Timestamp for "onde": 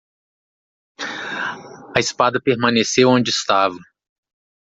3.07-3.29